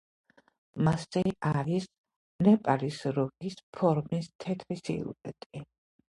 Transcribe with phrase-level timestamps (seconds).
[0.85, 1.83] მასზე არის
[2.47, 5.63] ნეპალის რუკის ფორმის თეთრი სილუეტი.